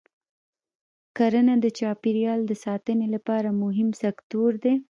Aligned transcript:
کرنه 1.17 1.53
د 1.63 1.65
چاپېریال 1.77 2.39
د 2.47 2.51
ساتنې 2.65 3.07
لپاره 3.15 3.49
مهم 3.63 3.89
سکتور 4.03 4.51
دی. 4.63 4.73